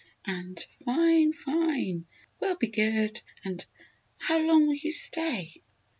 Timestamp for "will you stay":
4.65-5.61